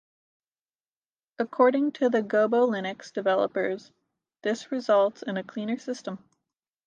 According 1.37 1.91
to 1.91 2.09
the 2.09 2.23
GoboLinux 2.23 3.13
developers, 3.13 3.91
this 4.41 4.71
results 4.71 5.21
in 5.21 5.37
a 5.37 5.43
cleaner 5.43 5.77
system. 5.77 6.17